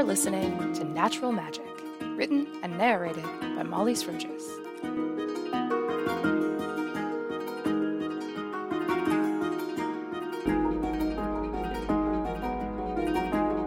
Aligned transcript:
are 0.00 0.04
listening 0.04 0.72
to 0.72 0.82
Natural 0.82 1.30
Magic, 1.30 1.68
written 2.16 2.46
and 2.62 2.78
narrated 2.78 3.22
by 3.54 3.62
Molly 3.62 3.94
Sturgis. 3.94 4.46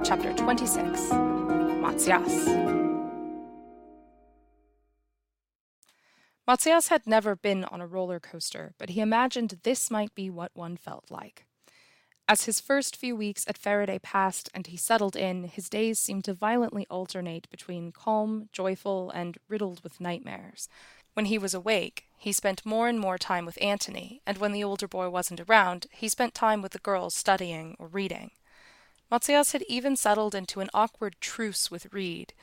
Chapter 0.04 0.34
26 0.34 1.02
Matsias. 1.84 2.48
Matsias 6.48 6.88
had 6.88 7.06
never 7.06 7.36
been 7.36 7.64
on 7.66 7.80
a 7.80 7.86
roller 7.86 8.20
coaster, 8.20 8.74
but 8.80 8.90
he 8.90 9.02
imagined 9.02 9.60
this 9.62 9.92
might 9.92 10.16
be 10.16 10.32
what 10.32 10.50
one 10.56 10.78
felt 10.78 11.12
like. 11.12 11.46
As 12.28 12.46
his 12.46 12.62
first 12.62 12.96
few 12.96 13.16
weeks 13.16 13.46
at 13.48 13.58
Faraday 13.58 14.00
passed 14.00 14.50
and 14.54 14.66
he 14.68 14.78
settled 14.78 15.16
in, 15.16 15.44
his 15.44 15.70
days 15.70 16.00
seemed 16.00 16.24
to 16.26 16.34
violently 16.34 16.88
alternate 16.90 17.50
between 17.50 17.92
calm, 17.92 18.48
joyful, 18.54 19.12
and 19.12 19.38
riddled 19.50 19.84
with 19.84 20.00
nightmares. 20.00 20.70
When 21.14 21.26
he 21.26 21.38
was 21.38 21.54
awake, 21.54 22.06
he 22.18 22.32
spent 22.32 22.66
more 22.66 22.88
and 22.88 22.98
more 22.98 23.18
time 23.18 23.46
with 23.46 23.62
Antony, 23.62 24.22
and 24.26 24.38
when 24.38 24.54
the 24.54 24.64
older 24.64 24.88
boy 24.88 25.10
wasn't 25.10 25.42
around, 25.42 25.88
he 25.92 26.08
spent 26.08 26.34
time 26.34 26.62
with 26.62 26.72
the 26.72 26.80
girls 26.80 27.14
studying 27.14 27.76
or 27.78 27.88
reading. 27.88 28.32
Matsias 29.12 29.52
had 29.52 29.64
even 29.64 29.98
settled 29.98 30.34
into 30.34 30.62
an 30.62 30.70
awkward 30.74 31.18
truce 31.20 31.70
with 31.70 31.94
Reed. 31.94 32.34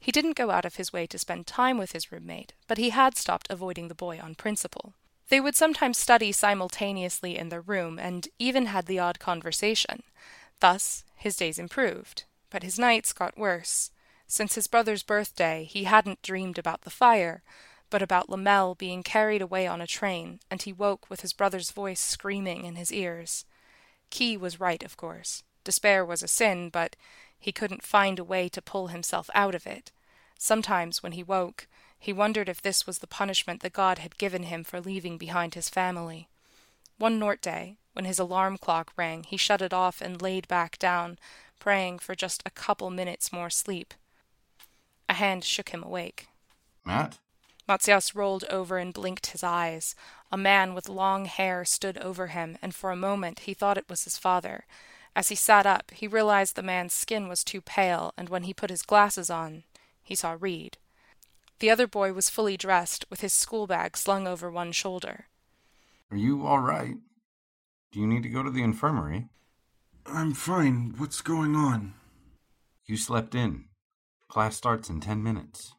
He 0.00 0.10
didn't 0.10 0.36
go 0.36 0.50
out 0.50 0.64
of 0.64 0.76
his 0.76 0.92
way 0.92 1.06
to 1.06 1.18
spend 1.18 1.46
time 1.46 1.76
with 1.76 1.92
his 1.92 2.10
roommate, 2.10 2.54
but 2.66 2.78
he 2.78 2.90
had 2.90 3.16
stopped 3.18 3.48
avoiding 3.50 3.88
the 3.88 3.94
boy 3.94 4.18
on 4.18 4.34
principle. 4.34 4.94
They 5.28 5.40
would 5.40 5.56
sometimes 5.56 5.98
study 5.98 6.30
simultaneously 6.32 7.36
in 7.36 7.48
their 7.48 7.60
room, 7.60 7.98
and 7.98 8.28
even 8.38 8.66
had 8.66 8.86
the 8.86 8.98
odd 8.98 9.18
conversation. 9.18 10.02
Thus 10.60 11.04
his 11.16 11.36
days 11.36 11.58
improved, 11.58 12.24
but 12.50 12.62
his 12.62 12.78
nights 12.78 13.12
got 13.12 13.38
worse. 13.38 13.90
Since 14.28 14.54
his 14.54 14.66
brother's 14.66 15.02
birthday, 15.02 15.64
he 15.64 15.84
hadn't 15.84 16.22
dreamed 16.22 16.58
about 16.58 16.82
the 16.82 16.90
fire, 16.90 17.42
but 17.90 18.02
about 18.02 18.28
Lamel 18.28 18.74
being 18.74 19.02
carried 19.02 19.42
away 19.42 19.66
on 19.66 19.80
a 19.80 19.86
train, 19.86 20.40
and 20.50 20.62
he 20.62 20.72
woke 20.72 21.08
with 21.08 21.20
his 21.20 21.32
brother's 21.32 21.70
voice 21.70 22.00
screaming 22.00 22.64
in 22.64 22.76
his 22.76 22.92
ears. 22.92 23.44
Key 24.10 24.36
was 24.36 24.60
right, 24.60 24.82
of 24.82 24.96
course. 24.96 25.42
Despair 25.64 26.04
was 26.04 26.22
a 26.22 26.28
sin, 26.28 26.70
but 26.70 26.96
he 27.38 27.52
couldn't 27.52 27.82
find 27.82 28.18
a 28.18 28.24
way 28.24 28.48
to 28.48 28.62
pull 28.62 28.88
himself 28.88 29.28
out 29.34 29.54
of 29.54 29.66
it. 29.66 29.92
Sometimes, 30.38 31.02
when 31.02 31.12
he 31.12 31.22
woke, 31.22 31.66
he 31.98 32.12
wondered 32.12 32.48
if 32.48 32.62
this 32.62 32.86
was 32.86 32.98
the 32.98 33.06
punishment 33.06 33.62
that 33.62 33.72
God 33.72 33.98
had 33.98 34.18
given 34.18 34.44
him 34.44 34.64
for 34.64 34.80
leaving 34.80 35.18
behind 35.18 35.54
his 35.54 35.68
family. 35.68 36.28
One 36.98 37.18
Nort 37.18 37.40
day, 37.40 37.76
when 37.92 38.04
his 38.04 38.18
alarm 38.18 38.58
clock 38.58 38.92
rang, 38.96 39.24
he 39.24 39.36
shut 39.36 39.62
it 39.62 39.72
off 39.72 40.00
and 40.00 40.20
laid 40.20 40.48
back 40.48 40.78
down, 40.78 41.18
praying 41.58 41.98
for 41.98 42.14
just 42.14 42.42
a 42.44 42.50
couple 42.50 42.90
minutes 42.90 43.32
more 43.32 43.50
sleep. 43.50 43.94
A 45.08 45.14
hand 45.14 45.44
shook 45.44 45.70
him 45.70 45.82
awake. 45.82 46.28
Matt? 46.84 47.18
Matsias 47.68 48.14
rolled 48.14 48.44
over 48.44 48.78
and 48.78 48.94
blinked 48.94 49.26
his 49.28 49.42
eyes. 49.42 49.94
A 50.30 50.36
man 50.36 50.74
with 50.74 50.88
long 50.88 51.24
hair 51.24 51.64
stood 51.64 51.98
over 51.98 52.28
him, 52.28 52.58
and 52.62 52.74
for 52.74 52.90
a 52.90 52.96
moment 52.96 53.40
he 53.40 53.54
thought 53.54 53.78
it 53.78 53.88
was 53.88 54.04
his 54.04 54.18
father. 54.18 54.64
As 55.16 55.30
he 55.30 55.34
sat 55.34 55.66
up, 55.66 55.90
he 55.92 56.06
realized 56.06 56.54
the 56.54 56.62
man's 56.62 56.92
skin 56.92 57.28
was 57.28 57.42
too 57.42 57.60
pale, 57.60 58.12
and 58.16 58.28
when 58.28 58.44
he 58.44 58.54
put 58.54 58.70
his 58.70 58.82
glasses 58.82 59.30
on, 59.30 59.64
he 60.02 60.14
saw 60.14 60.36
Reed. 60.38 60.76
The 61.58 61.70
other 61.70 61.86
boy 61.86 62.12
was 62.12 62.30
fully 62.30 62.56
dressed, 62.56 63.06
with 63.08 63.22
his 63.22 63.32
school 63.32 63.66
bag 63.66 63.96
slung 63.96 64.26
over 64.26 64.50
one 64.50 64.72
shoulder. 64.72 65.26
Are 66.10 66.16
you 66.16 66.46
all 66.46 66.60
right? 66.60 66.96
Do 67.92 68.00
you 68.00 68.06
need 68.06 68.22
to 68.24 68.28
go 68.28 68.42
to 68.42 68.50
the 68.50 68.62
infirmary? 68.62 69.28
I'm 70.04 70.34
fine. 70.34 70.94
What's 70.98 71.22
going 71.22 71.56
on? 71.56 71.94
You 72.84 72.96
slept 72.96 73.34
in. 73.34 73.64
Class 74.28 74.56
starts 74.56 74.88
in 74.88 75.00
ten 75.00 75.22
minutes. 75.22 75.72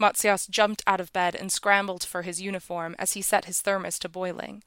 Matsias 0.00 0.48
jumped 0.48 0.82
out 0.86 1.00
of 1.00 1.12
bed 1.12 1.36
and 1.36 1.52
scrambled 1.52 2.02
for 2.02 2.22
his 2.22 2.40
uniform 2.40 2.96
as 2.98 3.12
he 3.12 3.22
set 3.22 3.44
his 3.44 3.60
thermos 3.60 3.98
to 4.00 4.08
boiling. 4.08 4.62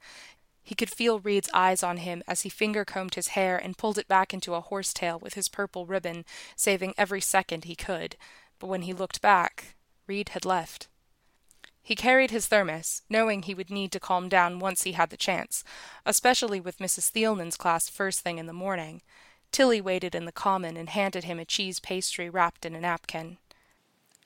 He 0.62 0.74
could 0.74 0.90
feel 0.90 1.20
Reed's 1.20 1.50
eyes 1.52 1.82
on 1.82 1.98
him 1.98 2.22
as 2.26 2.42
he 2.42 2.48
finger 2.48 2.84
combed 2.84 3.14
his 3.14 3.28
hair 3.28 3.58
and 3.58 3.76
pulled 3.76 3.98
it 3.98 4.08
back 4.08 4.32
into 4.32 4.54
a 4.54 4.60
horsetail 4.60 5.18
with 5.18 5.34
his 5.34 5.48
purple 5.48 5.84
ribbon, 5.84 6.24
saving 6.56 6.94
every 6.96 7.20
second 7.20 7.64
he 7.64 7.74
could. 7.74 8.16
But 8.58 8.68
when 8.68 8.82
he 8.82 8.92
looked 8.92 9.20
back, 9.20 9.76
Reed 10.08 10.30
had 10.30 10.44
left. 10.44 10.88
He 11.82 11.94
carried 11.94 12.30
his 12.30 12.48
thermos, 12.48 13.02
knowing 13.08 13.42
he 13.42 13.54
would 13.54 13.70
need 13.70 13.92
to 13.92 14.00
calm 14.00 14.28
down 14.28 14.58
once 14.58 14.82
he 14.82 14.92
had 14.92 15.10
the 15.10 15.16
chance, 15.16 15.64
especially 16.04 16.60
with 16.60 16.78
Mrs. 16.78 17.10
Thielman's 17.10 17.56
class 17.56 17.88
first 17.88 18.20
thing 18.20 18.38
in 18.38 18.46
the 18.46 18.52
morning. 18.52 19.02
Tilly 19.52 19.80
waited 19.80 20.14
in 20.14 20.24
the 20.24 20.32
common 20.32 20.76
and 20.76 20.90
handed 20.90 21.24
him 21.24 21.38
a 21.38 21.44
cheese 21.44 21.80
pastry 21.80 22.28
wrapped 22.28 22.66
in 22.66 22.74
a 22.74 22.80
napkin. 22.80 23.38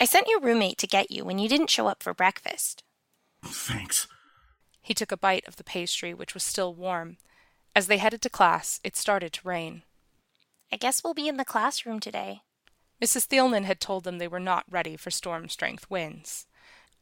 I 0.00 0.06
sent 0.06 0.26
your 0.26 0.40
roommate 0.40 0.78
to 0.78 0.86
get 0.86 1.10
you 1.10 1.24
when 1.24 1.38
you 1.38 1.48
didn't 1.48 1.70
show 1.70 1.86
up 1.86 2.02
for 2.02 2.12
breakfast. 2.12 2.82
Thanks. 3.44 4.08
He 4.80 4.94
took 4.94 5.12
a 5.12 5.16
bite 5.16 5.46
of 5.46 5.56
the 5.56 5.64
pastry, 5.64 6.12
which 6.12 6.34
was 6.34 6.42
still 6.42 6.74
warm. 6.74 7.18
As 7.76 7.86
they 7.86 7.98
headed 7.98 8.22
to 8.22 8.28
class, 8.28 8.80
it 8.82 8.96
started 8.96 9.32
to 9.34 9.48
rain. 9.48 9.82
I 10.72 10.76
guess 10.76 11.04
we'll 11.04 11.14
be 11.14 11.28
in 11.28 11.36
the 11.36 11.44
classroom 11.44 12.00
today. 12.00 12.42
Mrs. 13.02 13.26
Thielman 13.26 13.64
had 13.64 13.80
told 13.80 14.04
them 14.04 14.18
they 14.18 14.28
were 14.28 14.38
not 14.38 14.64
ready 14.70 14.96
for 14.96 15.10
storm 15.10 15.48
strength 15.48 15.90
winds. 15.90 16.46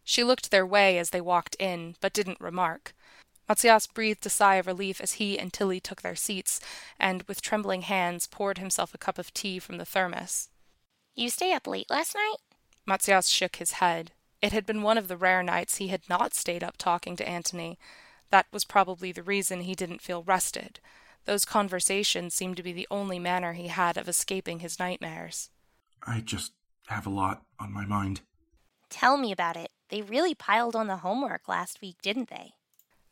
She 0.03 0.25
looked 0.25 0.51
their 0.51 0.65
way 0.65 0.97
as 0.99 1.11
they 1.11 1.21
walked 1.21 1.57
in, 1.57 1.95
but 2.01 2.15
didn't 2.15 2.41
remark. 2.41 2.95
Matsias 3.47 3.87
breathed 3.87 4.25
a 4.25 4.31
sigh 4.31 4.55
of 4.55 4.67
relief 4.67 5.03
as 5.03 5.15
he 5.15 5.39
and 5.39 5.53
Tilly 5.53 5.79
took 5.79 6.01
their 6.01 6.17
seats, 6.17 6.59
and 6.99 7.23
with 7.25 7.43
trembling 7.43 7.83
hands 7.83 8.27
poured 8.27 8.57
himself 8.57 8.95
a 8.95 8.99
cup 8.99 9.19
of 9.19 9.35
tea 9.35 9.59
from 9.59 9.77
the 9.77 9.85
thermos. 9.85 10.49
You 11.15 11.29
stay 11.29 11.53
up 11.53 11.67
late 11.67 11.91
last 11.91 12.15
night? 12.15 12.37
Matsias 12.87 13.31
shook 13.31 13.57
his 13.57 13.73
head. 13.73 14.13
It 14.41 14.53
had 14.55 14.65
been 14.65 14.83
one 14.83 14.97
of 14.97 15.09
the 15.09 15.19
rare 15.19 15.43
nights 15.43 15.77
he 15.77 15.89
had 15.89 16.09
not 16.09 16.33
stayed 16.33 16.65
up 16.65 16.79
talking 16.79 17.15
to 17.17 17.29
Antony. 17.29 17.79
That 18.31 18.47
was 18.53 18.65
probably 18.65 19.13
the 19.13 19.23
reason 19.23 19.61
he 19.61 19.75
didn't 19.75 20.01
feel 20.01 20.23
rested. 20.23 20.81
Those 21.27 21.45
conversations 21.45 22.35
seemed 22.35 22.57
to 22.57 22.63
be 22.63 22.73
the 22.73 22.89
only 22.91 23.19
manner 23.19 23.53
he 23.53 23.69
had 23.69 23.99
of 23.99 24.09
escaping 24.09 24.61
his 24.61 24.79
nightmares. 24.79 25.51
I 26.07 26.21
just 26.21 26.53
have 26.89 27.07
a 27.07 27.11
lot 27.11 27.43
on 27.59 27.73
my 27.73 27.85
mind. 27.85 28.23
Tell 28.89 29.17
me 29.17 29.33
about 29.33 29.57
it. 29.57 29.71
They 29.89 30.03
really 30.03 30.35
piled 30.35 30.75
on 30.75 30.87
the 30.87 30.99
homework 30.99 31.49
last 31.49 31.81
week, 31.81 31.97
didn't 32.03 32.31
they? 32.31 32.53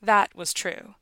That 0.02 0.34
was 0.34 0.52
true. 0.52 0.94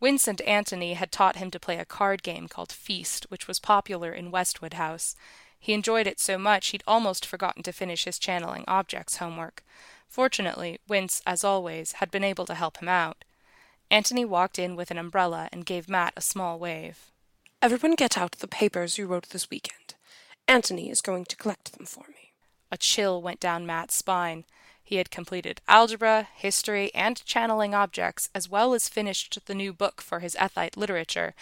Vincent 0.00 0.40
Antony 0.42 0.94
had 0.94 1.10
taught 1.10 1.36
him 1.36 1.50
to 1.50 1.60
play 1.60 1.78
a 1.78 1.84
card 1.84 2.22
game 2.22 2.46
called 2.46 2.72
Feast, 2.72 3.26
which 3.30 3.48
was 3.48 3.58
popular 3.58 4.12
in 4.12 4.30
Westwood 4.30 4.74
House. 4.74 5.16
He 5.58 5.72
enjoyed 5.72 6.06
it 6.06 6.20
so 6.20 6.36
much 6.36 6.68
he'd 6.68 6.84
almost 6.86 7.24
forgotten 7.24 7.62
to 7.62 7.72
finish 7.72 8.04
his 8.04 8.18
channeling 8.18 8.64
objects 8.68 9.16
homework. 9.16 9.64
Fortunately, 10.08 10.78
Wince, 10.86 11.22
as 11.26 11.42
always, 11.42 11.92
had 11.92 12.10
been 12.10 12.24
able 12.24 12.44
to 12.46 12.54
help 12.54 12.78
him 12.78 12.88
out. 12.88 13.24
Antony 13.90 14.24
walked 14.24 14.58
in 14.58 14.76
with 14.76 14.90
an 14.90 14.98
umbrella 14.98 15.48
and 15.52 15.64
gave 15.64 15.88
Matt 15.88 16.12
a 16.16 16.20
small 16.20 16.58
wave. 16.58 17.10
Everyone 17.62 17.94
get 17.94 18.18
out 18.18 18.32
the 18.32 18.46
papers 18.46 18.98
you 18.98 19.06
wrote 19.06 19.30
this 19.30 19.48
weekend. 19.48 19.83
Antony 20.46 20.90
is 20.90 21.00
going 21.00 21.24
to 21.26 21.36
collect 21.36 21.72
them 21.72 21.86
for 21.86 22.04
me. 22.08 22.32
A 22.70 22.76
chill 22.76 23.22
went 23.22 23.40
down 23.40 23.66
Matt's 23.66 23.94
spine. 23.94 24.44
He 24.82 24.96
had 24.96 25.10
completed 25.10 25.62
algebra, 25.66 26.28
history, 26.34 26.92
and 26.94 27.24
channeling 27.24 27.74
objects, 27.74 28.28
as 28.34 28.48
well 28.48 28.74
as 28.74 28.88
finished 28.88 29.38
the 29.46 29.54
new 29.54 29.72
book 29.72 30.02
for 30.02 30.20
his 30.20 30.34
Ethite 30.34 30.76
literature. 30.76 31.34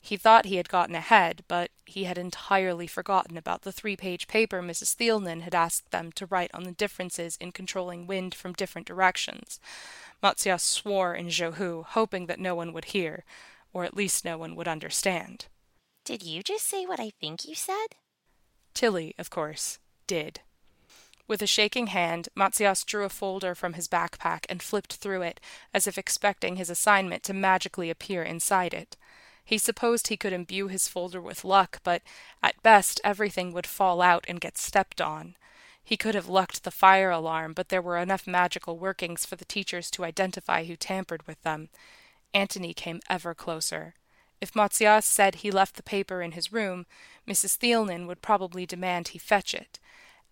He 0.00 0.16
thought 0.16 0.46
he 0.46 0.56
had 0.56 0.68
gotten 0.68 0.94
ahead, 0.94 1.44
but 1.48 1.70
he 1.84 2.04
had 2.04 2.16
entirely 2.16 2.86
forgotten 2.86 3.36
about 3.36 3.62
the 3.62 3.72
three 3.72 3.96
page 3.96 4.26
paper 4.28 4.62
Mrs. 4.62 4.96
Thielman 4.96 5.42
had 5.42 5.54
asked 5.54 5.90
them 5.90 6.12
to 6.12 6.26
write 6.26 6.50
on 6.54 6.62
the 6.62 6.72
differences 6.72 7.36
in 7.40 7.52
controlling 7.52 8.06
wind 8.06 8.34
from 8.34 8.52
different 8.52 8.86
directions. 8.86 9.60
Matsias 10.22 10.62
swore 10.62 11.14
in 11.14 11.28
Johu, 11.28 11.84
hoping 11.84 12.26
that 12.26 12.40
no 12.40 12.54
one 12.54 12.72
would 12.72 12.86
hear, 12.86 13.24
or 13.72 13.84
at 13.84 13.96
least 13.96 14.24
no 14.24 14.38
one 14.38 14.54
would 14.54 14.68
understand. 14.68 15.46
Did 16.04 16.22
you 16.22 16.42
just 16.42 16.66
say 16.66 16.86
what 16.86 17.00
I 17.00 17.10
think 17.20 17.44
you 17.44 17.54
said? 17.54 17.96
Tilly, 18.74 19.14
of 19.18 19.30
course, 19.30 19.78
did. 20.06 20.40
With 21.26 21.42
a 21.42 21.46
shaking 21.46 21.88
hand, 21.88 22.30
Matsias 22.34 22.84
drew 22.84 23.04
a 23.04 23.10
folder 23.10 23.54
from 23.54 23.74
his 23.74 23.86
backpack 23.86 24.46
and 24.48 24.62
flipped 24.62 24.94
through 24.94 25.22
it, 25.22 25.40
as 25.74 25.86
if 25.86 25.98
expecting 25.98 26.56
his 26.56 26.70
assignment 26.70 27.22
to 27.24 27.34
magically 27.34 27.90
appear 27.90 28.22
inside 28.22 28.72
it. 28.72 28.96
He 29.44 29.58
supposed 29.58 30.08
he 30.08 30.16
could 30.16 30.32
imbue 30.32 30.68
his 30.68 30.88
folder 30.88 31.20
with 31.20 31.44
luck, 31.44 31.80
but 31.82 32.02
at 32.42 32.62
best 32.62 33.00
everything 33.04 33.52
would 33.52 33.66
fall 33.66 34.00
out 34.00 34.24
and 34.28 34.40
get 34.40 34.56
stepped 34.58 35.00
on. 35.00 35.36
He 35.84 35.96
could 35.96 36.14
have 36.14 36.28
lucked 36.28 36.64
the 36.64 36.70
fire 36.70 37.10
alarm, 37.10 37.54
but 37.54 37.70
there 37.70 37.80
were 37.80 37.96
enough 37.96 38.26
magical 38.26 38.78
workings 38.78 39.24
for 39.24 39.36
the 39.36 39.46
teachers 39.46 39.90
to 39.92 40.04
identify 40.04 40.64
who 40.64 40.76
tampered 40.76 41.26
with 41.26 41.42
them. 41.42 41.70
Antony 42.34 42.74
came 42.74 43.00
ever 43.08 43.34
closer. 43.34 43.94
If 44.40 44.54
Matsias 44.54 45.04
said 45.04 45.36
he 45.36 45.50
left 45.50 45.76
the 45.76 45.82
paper 45.82 46.22
in 46.22 46.32
his 46.32 46.52
room, 46.52 46.86
Mrs. 47.26 47.58
Thielman 47.58 48.06
would 48.06 48.22
probably 48.22 48.66
demand 48.66 49.08
he 49.08 49.18
fetch 49.18 49.54
it. 49.54 49.78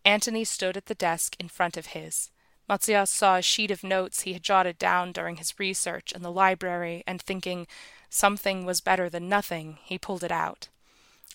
Antony 0.05 0.45
stood 0.45 0.77
at 0.77 0.87
the 0.87 0.95
desk 0.95 1.37
in 1.41 1.49
front 1.49 1.77
of 1.77 1.87
his. 1.87 2.31
Matsias 2.69 3.11
saw 3.11 3.37
a 3.37 3.43
sheet 3.43 3.71
of 3.71 3.85
notes 3.85 4.23
he 4.23 4.33
had 4.33 4.43
jotted 4.43 4.79
down 4.79 5.13
during 5.13 5.37
his 5.37 5.59
research 5.59 6.13
in 6.13 6.23
the 6.23 6.33
library, 6.33 7.05
and 7.07 7.21
thinking 7.21 7.67
something 8.09 8.65
was 8.65 8.81
better 8.81 9.09
than 9.09 9.29
nothing, 9.29 9.79
he 9.83 9.99
pulled 9.99 10.25
it 10.25 10.33
out. 10.33 10.69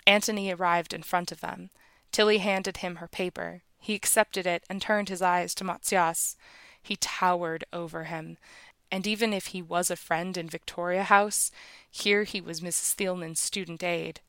Antony 0.07 0.51
arrived 0.51 0.93
in 0.93 1.03
front 1.03 1.31
of 1.31 1.41
them. 1.41 1.69
Tilly 2.11 2.39
handed 2.39 2.77
him 2.77 2.97
her 2.97 3.07
paper. 3.07 3.61
He 3.79 3.95
accepted 3.95 4.45
it 4.45 4.63
and 4.69 4.81
turned 4.81 5.09
his 5.09 5.21
eyes 5.21 5.55
to 5.55 5.63
Matzias. 5.63 6.35
He 6.81 6.95
towered 6.95 7.63
over 7.71 8.05
him, 8.05 8.37
and 8.91 9.07
even 9.07 9.33
if 9.33 9.47
he 9.47 9.61
was 9.61 9.89
a 9.89 9.95
friend 9.95 10.37
in 10.37 10.49
Victoria 10.49 11.03
House, 11.03 11.51
here 11.89 12.23
he 12.23 12.41
was 12.41 12.61
Mrs. 12.61 12.95
Thielman's 12.95 13.39
student 13.39 13.83
aide. 13.83 14.19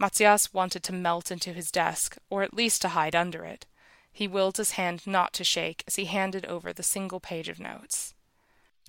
Matzias 0.00 0.52
wanted 0.52 0.82
to 0.82 0.92
melt 0.92 1.30
into 1.30 1.52
his 1.52 1.70
desk, 1.70 2.18
or 2.28 2.42
at 2.42 2.54
least 2.54 2.82
to 2.82 2.88
hide 2.88 3.14
under 3.14 3.44
it. 3.44 3.64
He 4.12 4.28
willed 4.28 4.56
his 4.56 4.72
hand 4.72 5.06
not 5.06 5.32
to 5.34 5.44
shake 5.44 5.84
as 5.86 5.96
he 5.96 6.06
handed 6.06 6.44
over 6.46 6.72
the 6.72 6.82
single 6.82 7.20
page 7.20 7.48
of 7.48 7.60
notes. 7.60 8.14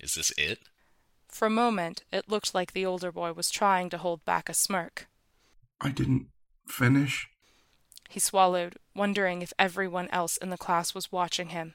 Is 0.00 0.14
this 0.14 0.32
it? 0.36 0.58
For 1.28 1.46
a 1.46 1.50
moment, 1.50 2.02
it 2.12 2.28
looked 2.28 2.54
like 2.54 2.72
the 2.72 2.86
older 2.86 3.12
boy 3.12 3.32
was 3.32 3.50
trying 3.50 3.90
to 3.90 3.98
hold 3.98 4.24
back 4.24 4.48
a 4.48 4.54
smirk. 4.54 5.06
I 5.80 5.90
didn't 5.90 6.28
finish. 6.66 7.28
He 8.08 8.20
swallowed, 8.20 8.76
wondering 8.94 9.42
if 9.42 9.52
everyone 9.58 10.08
else 10.08 10.38
in 10.38 10.50
the 10.50 10.56
class 10.56 10.94
was 10.94 11.12
watching 11.12 11.50
him. 11.50 11.74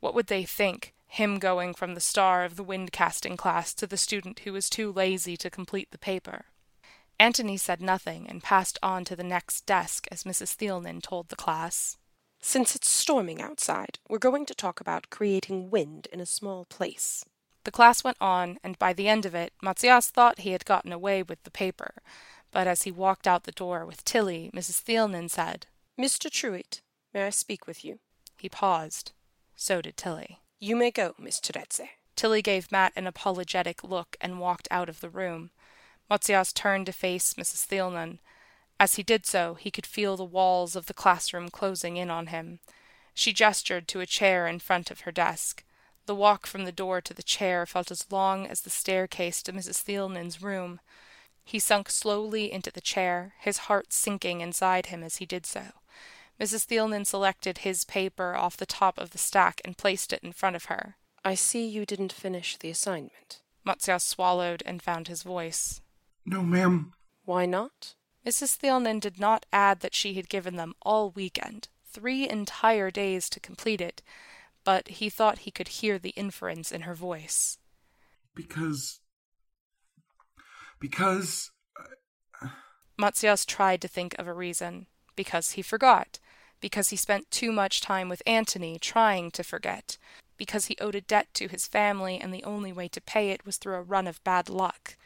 What 0.00 0.14
would 0.14 0.26
they 0.26 0.44
think, 0.44 0.92
him 1.10 1.40
going 1.40 1.74
from 1.74 1.94
the 1.94 2.00
star 2.00 2.44
of 2.44 2.54
the 2.54 2.62
wind 2.62 2.92
casting 2.92 3.36
class 3.36 3.74
to 3.74 3.86
the 3.86 3.96
student 3.96 4.40
who 4.40 4.52
was 4.52 4.70
too 4.70 4.92
lazy 4.92 5.36
to 5.36 5.50
complete 5.50 5.90
the 5.90 5.98
paper? 5.98 6.46
Antony 7.18 7.56
said 7.56 7.82
nothing 7.82 8.28
and 8.28 8.42
passed 8.42 8.78
on 8.80 9.04
to 9.04 9.16
the 9.16 9.24
next 9.24 9.66
desk 9.66 10.06
as 10.12 10.22
Mrs. 10.22 10.56
Thielman 10.56 11.02
told 11.02 11.28
the 11.28 11.36
class. 11.36 11.96
Since 12.40 12.76
it's 12.76 12.88
storming 12.88 13.42
outside, 13.42 13.98
we're 14.08 14.18
going 14.18 14.46
to 14.46 14.54
talk 14.54 14.80
about 14.80 15.10
creating 15.10 15.70
wind 15.70 16.06
in 16.12 16.20
a 16.20 16.26
small 16.26 16.64
place. 16.64 17.24
The 17.64 17.72
class 17.72 18.04
went 18.04 18.16
on, 18.20 18.58
and 18.62 18.78
by 18.78 18.92
the 18.92 19.08
end 19.08 19.26
of 19.26 19.34
it, 19.34 19.52
Matzias 19.62 20.10
thought 20.10 20.38
he 20.38 20.52
had 20.52 20.64
gotten 20.64 20.92
away 20.92 21.22
with 21.24 21.42
the 21.42 21.50
paper. 21.50 21.94
But 22.52 22.66
as 22.66 22.82
he 22.82 22.90
walked 22.90 23.26
out 23.26 23.44
the 23.44 23.52
door 23.52 23.84
with 23.84 24.04
Tilly, 24.04 24.50
Mrs. 24.54 24.82
Thielman 24.82 25.28
said, 25.28 25.66
Mr. 26.00 26.30
Truitt, 26.30 26.80
may 27.12 27.24
I 27.24 27.30
speak 27.30 27.66
with 27.66 27.84
you? 27.84 27.98
He 28.38 28.48
paused. 28.48 29.12
So 29.56 29.82
did 29.82 29.96
Tilly. 29.96 30.38
You 30.62 30.76
may 30.76 30.90
go, 30.90 31.14
Miss 31.18 31.40
Tereze. 31.40 31.88
Tilly 32.16 32.42
gave 32.42 32.70
Matt 32.70 32.92
an 32.94 33.06
apologetic 33.06 33.82
look 33.82 34.18
and 34.20 34.38
walked 34.38 34.68
out 34.70 34.90
of 34.90 35.00
the 35.00 35.08
room. 35.08 35.52
Matzias 36.10 36.52
turned 36.52 36.84
to 36.84 36.92
face 36.92 37.32
Mrs. 37.32 37.66
Thielman. 37.66 38.18
As 38.78 38.96
he 38.96 39.02
did 39.02 39.24
so, 39.24 39.54
he 39.54 39.70
could 39.70 39.86
feel 39.86 40.18
the 40.18 40.24
walls 40.24 40.76
of 40.76 40.84
the 40.84 40.92
classroom 40.92 41.48
closing 41.48 41.96
in 41.96 42.10
on 42.10 42.26
him. 42.26 42.60
She 43.14 43.32
gestured 43.32 43.88
to 43.88 44.00
a 44.00 44.06
chair 44.06 44.46
in 44.46 44.58
front 44.58 44.90
of 44.90 45.00
her 45.00 45.12
desk. 45.12 45.64
The 46.04 46.14
walk 46.14 46.46
from 46.46 46.66
the 46.66 46.72
door 46.72 47.00
to 47.00 47.14
the 47.14 47.22
chair 47.22 47.64
felt 47.64 47.90
as 47.90 48.12
long 48.12 48.46
as 48.46 48.60
the 48.60 48.70
staircase 48.70 49.42
to 49.44 49.54
Mrs. 49.54 49.82
Thielman's 49.82 50.42
room. 50.42 50.80
He 51.42 51.58
sunk 51.58 51.88
slowly 51.88 52.52
into 52.52 52.70
the 52.70 52.82
chair, 52.82 53.32
his 53.40 53.58
heart 53.68 53.94
sinking 53.94 54.42
inside 54.42 54.86
him 54.86 55.02
as 55.02 55.16
he 55.16 55.24
did 55.24 55.46
so. 55.46 55.79
Mrs. 56.40 56.66
Thielman 56.66 57.06
selected 57.06 57.58
his 57.58 57.84
paper 57.84 58.34
off 58.34 58.56
the 58.56 58.64
top 58.64 58.96
of 58.96 59.10
the 59.10 59.18
stack 59.18 59.60
and 59.62 59.76
placed 59.76 60.10
it 60.12 60.22
in 60.22 60.32
front 60.32 60.56
of 60.56 60.66
her. 60.66 60.96
I 61.22 61.34
see 61.34 61.66
you 61.66 61.84
didn't 61.84 62.14
finish 62.14 62.56
the 62.56 62.70
assignment. 62.70 63.42
Matzias 63.66 64.00
swallowed 64.02 64.62
and 64.64 64.80
found 64.80 65.08
his 65.08 65.22
voice. 65.22 65.82
No, 66.24 66.42
ma'am. 66.42 66.94
Why 67.26 67.44
not? 67.44 67.94
Mrs. 68.26 68.58
Thielman 68.58 69.00
did 69.00 69.20
not 69.20 69.44
add 69.52 69.80
that 69.80 69.94
she 69.94 70.14
had 70.14 70.30
given 70.30 70.56
them 70.56 70.74
all 70.80 71.10
weekend, 71.10 71.68
three 71.84 72.28
entire 72.28 72.90
days 72.90 73.28
to 73.30 73.40
complete 73.40 73.82
it, 73.82 74.02
but 74.64 74.88
he 74.88 75.10
thought 75.10 75.40
he 75.40 75.50
could 75.50 75.68
hear 75.68 75.98
the 75.98 76.10
inference 76.10 76.72
in 76.72 76.82
her 76.82 76.94
voice. 76.94 77.58
Because. 78.34 79.00
Because. 80.78 81.50
Uh, 82.42 82.48
Matzias 82.98 83.44
tried 83.44 83.82
to 83.82 83.88
think 83.88 84.14
of 84.18 84.26
a 84.26 84.32
reason. 84.32 84.86
Because 85.16 85.52
he 85.52 85.62
forgot. 85.62 86.18
Because 86.60 86.90
he 86.90 86.96
spent 86.96 87.30
too 87.30 87.52
much 87.52 87.80
time 87.80 88.08
with 88.08 88.22
Antony 88.26 88.78
trying 88.78 89.30
to 89.32 89.42
forget. 89.42 89.96
Because 90.36 90.66
he 90.66 90.76
owed 90.80 90.94
a 90.94 91.00
debt 91.00 91.28
to 91.34 91.48
his 91.48 91.66
family 91.66 92.18
and 92.18 92.32
the 92.32 92.44
only 92.44 92.72
way 92.72 92.88
to 92.88 93.00
pay 93.00 93.30
it 93.30 93.44
was 93.46 93.56
through 93.56 93.74
a 93.74 93.82
run 93.82 94.06
of 94.06 94.22
bad 94.24 94.48
luck. 94.48 94.96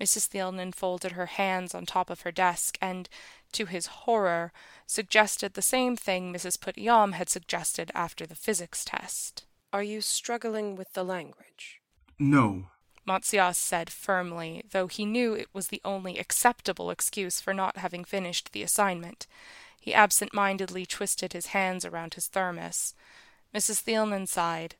Mrs. 0.00 0.28
Thielman 0.28 0.74
folded 0.74 1.12
her 1.12 1.26
hands 1.26 1.74
on 1.74 1.86
top 1.86 2.10
of 2.10 2.22
her 2.22 2.32
desk 2.32 2.76
and, 2.80 3.08
to 3.52 3.66
his 3.66 3.86
horror, 3.86 4.52
suggested 4.86 5.54
the 5.54 5.62
same 5.62 5.96
thing 5.96 6.32
Mrs. 6.32 6.58
Puttyam 6.58 7.12
had 7.12 7.28
suggested 7.28 7.90
after 7.94 8.26
the 8.26 8.34
physics 8.34 8.84
test. 8.84 9.44
Are 9.72 9.82
you 9.82 10.00
struggling 10.00 10.76
with 10.76 10.92
the 10.92 11.04
language? 11.04 11.80
No. 12.18 12.66
Matzias 13.06 13.56
said 13.56 13.90
firmly, 13.90 14.62
though 14.70 14.86
he 14.86 15.04
knew 15.04 15.34
it 15.34 15.48
was 15.52 15.68
the 15.68 15.80
only 15.84 16.18
acceptable 16.18 16.90
excuse 16.90 17.40
for 17.40 17.52
not 17.52 17.76
having 17.76 18.04
finished 18.04 18.52
the 18.52 18.62
assignment. 18.62 19.26
He 19.84 19.92
absent 19.92 20.32
mindedly 20.32 20.86
twisted 20.86 21.34
his 21.34 21.48
hands 21.48 21.84
around 21.84 22.14
his 22.14 22.26
thermos. 22.26 22.94
Mrs. 23.54 23.82
Thielman 23.82 24.26
sighed. 24.26 24.76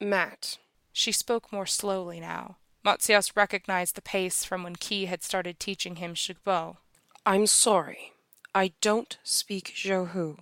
Matt. 0.00 0.58
She 0.92 1.12
spoke 1.12 1.52
more 1.52 1.64
slowly 1.64 2.18
now. 2.18 2.56
Matzias 2.84 3.36
recognized 3.36 3.94
the 3.94 4.02
pace 4.02 4.42
from 4.42 4.64
when 4.64 4.74
Key 4.74 5.04
had 5.04 5.22
started 5.22 5.60
teaching 5.60 5.96
him 5.96 6.14
Shigbo. 6.16 6.78
I'm 7.24 7.46
sorry. 7.46 8.14
I 8.56 8.72
don't 8.80 9.18
speak 9.22 9.72
Johu, 9.72 10.40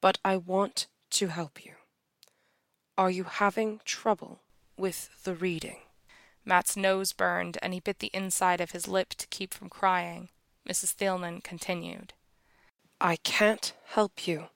but 0.00 0.18
I 0.24 0.36
want 0.36 0.86
to 1.10 1.26
help 1.26 1.64
you. 1.64 1.72
Are 2.96 3.10
you 3.10 3.24
having 3.24 3.80
trouble 3.84 4.42
with 4.76 5.24
the 5.24 5.34
reading? 5.34 5.78
Matt's 6.44 6.76
nose 6.76 7.12
burned, 7.12 7.58
and 7.62 7.74
he 7.74 7.80
bit 7.80 7.98
the 7.98 8.12
inside 8.14 8.60
of 8.60 8.70
his 8.70 8.86
lip 8.86 9.08
to 9.14 9.26
keep 9.26 9.52
from 9.52 9.68
crying. 9.68 10.28
Mrs. 10.68 10.94
Thielman 10.94 11.42
continued. 11.42 12.12
I 13.00 13.16
can't 13.16 13.72
help 13.86 14.26
you 14.26 14.48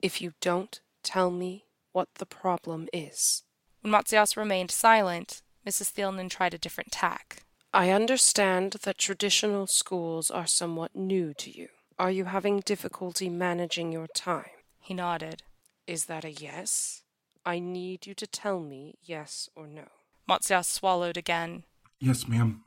if 0.00 0.20
you 0.20 0.34
don't 0.40 0.80
tell 1.02 1.30
me 1.30 1.64
what 1.92 2.08
the 2.18 2.26
problem 2.26 2.88
is. 2.92 3.42
When 3.80 3.92
Matzias 3.92 4.36
remained 4.36 4.70
silent, 4.70 5.42
Mrs. 5.66 5.92
Thielman 5.92 6.30
tried 6.30 6.54
a 6.54 6.58
different 6.58 6.92
tack. 6.92 7.42
I 7.72 7.90
understand 7.90 8.76
that 8.82 8.98
traditional 8.98 9.66
schools 9.66 10.30
are 10.30 10.46
somewhat 10.46 10.94
new 10.94 11.34
to 11.34 11.50
you. 11.50 11.68
Are 11.98 12.10
you 12.10 12.24
having 12.26 12.60
difficulty 12.60 13.28
managing 13.28 13.92
your 13.92 14.06
time? 14.06 14.50
He 14.78 14.94
nodded. 14.94 15.42
Is 15.86 16.06
that 16.06 16.24
a 16.24 16.30
yes? 16.30 17.02
I 17.44 17.58
need 17.58 18.06
you 18.06 18.14
to 18.14 18.26
tell 18.26 18.60
me 18.60 18.98
yes 19.02 19.48
or 19.56 19.66
no. 19.66 19.88
Matzias 20.28 20.66
swallowed 20.66 21.16
again. 21.16 21.64
Yes, 21.98 22.28
ma'am. 22.28 22.62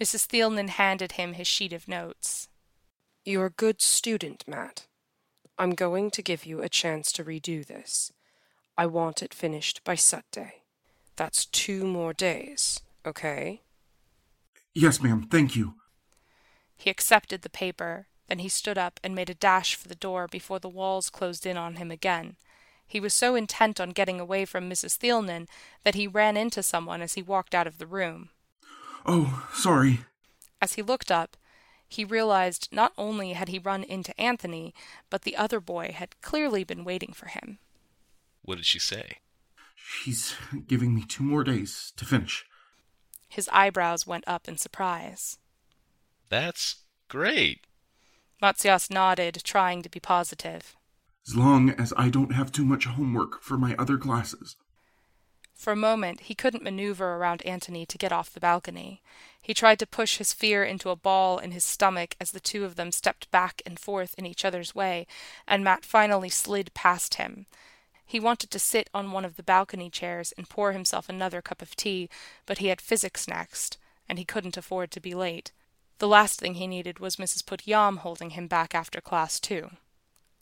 Mrs. 0.00 0.26
Thielman 0.26 0.70
handed 0.70 1.12
him 1.12 1.34
his 1.34 1.46
sheet 1.46 1.72
of 1.72 1.86
notes. 1.86 2.48
You're 3.24 3.46
a 3.46 3.50
good 3.50 3.80
student, 3.80 4.42
Matt. 4.48 4.86
I'm 5.56 5.70
going 5.70 6.10
to 6.10 6.22
give 6.22 6.44
you 6.44 6.60
a 6.60 6.68
chance 6.68 7.12
to 7.12 7.24
redo 7.24 7.64
this. 7.64 8.12
I 8.76 8.86
want 8.86 9.22
it 9.22 9.32
finished 9.32 9.84
by 9.84 9.94
Saturday. 9.94 10.62
That's 11.14 11.46
two 11.46 11.86
more 11.86 12.12
days, 12.12 12.80
okay? 13.06 13.62
Yes, 14.74 15.00
ma'am. 15.00 15.28
Thank 15.30 15.54
you. 15.54 15.74
He 16.76 16.90
accepted 16.90 17.42
the 17.42 17.50
paper. 17.50 18.08
Then 18.28 18.40
he 18.40 18.48
stood 18.48 18.78
up 18.78 18.98
and 19.04 19.14
made 19.14 19.30
a 19.30 19.34
dash 19.34 19.76
for 19.76 19.86
the 19.86 19.94
door 19.94 20.26
before 20.26 20.58
the 20.58 20.68
walls 20.68 21.08
closed 21.08 21.46
in 21.46 21.56
on 21.56 21.76
him 21.76 21.92
again. 21.92 22.36
He 22.88 22.98
was 22.98 23.14
so 23.14 23.36
intent 23.36 23.80
on 23.80 23.90
getting 23.90 24.18
away 24.18 24.44
from 24.46 24.68
Mrs. 24.68 24.98
Thielman 24.98 25.46
that 25.84 25.94
he 25.94 26.08
ran 26.08 26.36
into 26.36 26.62
someone 26.62 27.00
as 27.00 27.14
he 27.14 27.22
walked 27.22 27.54
out 27.54 27.68
of 27.68 27.78
the 27.78 27.86
room. 27.86 28.30
Oh, 29.06 29.48
sorry. 29.54 30.00
As 30.60 30.72
he 30.74 30.82
looked 30.82 31.12
up, 31.12 31.36
he 31.92 32.04
realized 32.04 32.68
not 32.72 32.92
only 32.96 33.34
had 33.34 33.48
he 33.48 33.58
run 33.58 33.84
into 33.84 34.18
Antony, 34.20 34.74
but 35.10 35.22
the 35.22 35.36
other 35.36 35.60
boy 35.60 35.92
had 35.94 36.20
clearly 36.22 36.64
been 36.64 36.84
waiting 36.84 37.12
for 37.12 37.26
him. 37.26 37.58
What 38.42 38.56
did 38.56 38.66
she 38.66 38.78
say? 38.78 39.18
She's 39.74 40.34
giving 40.66 40.94
me 40.94 41.04
two 41.06 41.22
more 41.22 41.44
days 41.44 41.92
to 41.96 42.04
finish. 42.04 42.44
His 43.28 43.48
eyebrows 43.52 44.06
went 44.06 44.24
up 44.26 44.48
in 44.48 44.56
surprise. 44.56 45.38
That's 46.28 46.76
great. 47.08 47.66
Matzias 48.42 48.90
nodded, 48.90 49.42
trying 49.44 49.82
to 49.82 49.90
be 49.90 50.00
positive. 50.00 50.74
As 51.26 51.36
long 51.36 51.70
as 51.70 51.92
I 51.96 52.08
don't 52.08 52.32
have 52.32 52.50
too 52.50 52.64
much 52.64 52.86
homework 52.86 53.42
for 53.42 53.56
my 53.56 53.76
other 53.78 53.98
classes. 53.98 54.56
For 55.54 55.72
a 55.72 55.76
moment, 55.76 56.22
he 56.22 56.34
couldn't 56.34 56.62
maneuver 56.62 57.14
around 57.14 57.42
Antony 57.42 57.86
to 57.86 57.98
get 57.98 58.12
off 58.12 58.32
the 58.32 58.40
balcony. 58.40 59.00
He 59.40 59.54
tried 59.54 59.78
to 59.78 59.86
push 59.86 60.18
his 60.18 60.32
fear 60.32 60.64
into 60.64 60.90
a 60.90 60.96
ball 60.96 61.38
in 61.38 61.52
his 61.52 61.64
stomach 61.64 62.16
as 62.20 62.30
the 62.30 62.40
two 62.40 62.64
of 62.64 62.76
them 62.76 62.92
stepped 62.92 63.30
back 63.30 63.62
and 63.66 63.78
forth 63.78 64.14
in 64.18 64.26
each 64.26 64.44
other's 64.44 64.74
way, 64.74 65.06
and 65.46 65.62
Matt 65.62 65.84
finally 65.84 66.28
slid 66.28 66.72
past 66.74 67.14
him. 67.14 67.46
He 68.04 68.20
wanted 68.20 68.50
to 68.50 68.58
sit 68.58 68.90
on 68.92 69.12
one 69.12 69.24
of 69.24 69.36
the 69.36 69.42
balcony 69.42 69.88
chairs 69.88 70.32
and 70.36 70.48
pour 70.48 70.72
himself 70.72 71.08
another 71.08 71.40
cup 71.40 71.62
of 71.62 71.74
tea, 71.76 72.08
but 72.44 72.58
he 72.58 72.66
had 72.66 72.80
physics 72.80 73.26
next, 73.26 73.78
and 74.08 74.18
he 74.18 74.24
couldn't 74.24 74.56
afford 74.56 74.90
to 74.90 75.00
be 75.00 75.14
late. 75.14 75.52
The 75.98 76.08
last 76.08 76.38
thing 76.40 76.54
he 76.54 76.66
needed 76.66 76.98
was 76.98 77.16
Mrs. 77.16 77.46
Puttyam 77.46 77.98
holding 77.98 78.30
him 78.30 78.48
back 78.48 78.74
after 78.74 79.00
class, 79.00 79.38
too. 79.38 79.70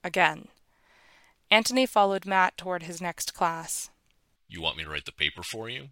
Again. 0.02 0.48
Antony 1.50 1.86
followed 1.86 2.26
Matt 2.26 2.56
toward 2.56 2.84
his 2.84 3.00
next 3.00 3.34
class. 3.34 3.90
You 4.50 4.60
want 4.60 4.76
me 4.76 4.82
to 4.82 4.90
write 4.90 5.04
the 5.04 5.12
paper 5.12 5.44
for 5.44 5.70
you? 5.70 5.90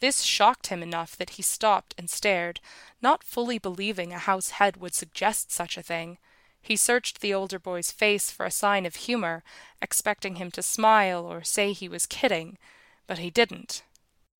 This 0.00 0.20
shocked 0.20 0.66
him 0.66 0.82
enough 0.82 1.16
that 1.16 1.30
he 1.30 1.42
stopped 1.42 1.94
and 1.96 2.10
stared, 2.10 2.60
not 3.00 3.24
fully 3.24 3.58
believing 3.58 4.12
a 4.12 4.18
house 4.18 4.50
head 4.50 4.76
would 4.76 4.94
suggest 4.94 5.50
such 5.50 5.78
a 5.78 5.82
thing. 5.82 6.18
He 6.60 6.76
searched 6.76 7.20
the 7.20 7.32
older 7.32 7.58
boy's 7.58 7.90
face 7.90 8.30
for 8.30 8.44
a 8.44 8.50
sign 8.50 8.84
of 8.84 8.96
humor, 8.96 9.42
expecting 9.80 10.36
him 10.36 10.50
to 10.50 10.62
smile 10.62 11.24
or 11.24 11.42
say 11.42 11.72
he 11.72 11.88
was 11.88 12.04
kidding, 12.04 12.58
but 13.06 13.18
he 13.18 13.30
didn't. 13.30 13.82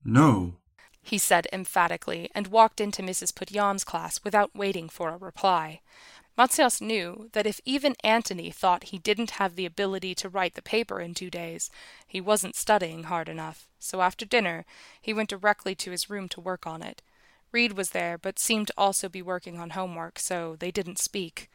No. 0.04 0.56
He 1.00 1.16
said 1.16 1.46
emphatically, 1.50 2.30
and 2.34 2.48
walked 2.48 2.80
into 2.80 3.02
Mrs. 3.02 3.34
Putyam's 3.34 3.84
class 3.84 4.20
without 4.22 4.54
waiting 4.54 4.90
for 4.90 5.08
a 5.10 5.16
reply. 5.16 5.80
Matzias 6.36 6.80
knew 6.80 7.30
that 7.32 7.46
if 7.46 7.60
even 7.64 7.94
Antony 8.02 8.50
thought 8.50 8.84
he 8.84 8.98
didn't 8.98 9.32
have 9.32 9.54
the 9.54 9.66
ability 9.66 10.16
to 10.16 10.28
write 10.28 10.54
the 10.54 10.62
paper 10.62 11.00
in 11.00 11.14
two 11.14 11.30
days, 11.30 11.70
he 12.06 12.20
wasn't 12.20 12.56
studying 12.56 13.04
hard 13.04 13.28
enough, 13.28 13.68
so 13.78 14.00
after 14.00 14.24
dinner 14.24 14.64
he 15.00 15.14
went 15.14 15.30
directly 15.30 15.76
to 15.76 15.92
his 15.92 16.10
room 16.10 16.28
to 16.30 16.40
work 16.40 16.66
on 16.66 16.82
it. 16.82 17.02
Reed 17.52 17.74
was 17.74 17.90
there, 17.90 18.18
but 18.18 18.40
seemed 18.40 18.66
to 18.66 18.74
also 18.76 19.08
be 19.08 19.22
working 19.22 19.60
on 19.60 19.70
homework, 19.70 20.18
so 20.18 20.56
they 20.58 20.72
didn't 20.72 20.98
speak. 20.98 21.48